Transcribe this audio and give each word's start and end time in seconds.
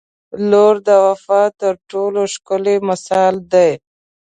•لور 0.49 0.75
د 0.87 0.89
وفا 1.05 1.41
تر 1.61 1.73
ټولو 1.91 2.21
ښکلی 2.33 2.75
مثال 2.89 3.33
دی. 3.53 3.71